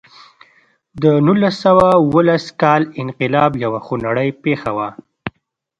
د 1.01 1.03
نولس 1.25 1.55
سوه 1.65 1.85
اوولس 2.01 2.45
کال 2.61 2.81
انقلاب 3.03 3.51
یوه 3.65 3.79
خونړۍ 3.85 4.29
پېښه 4.43 4.71
وه. 4.77 4.89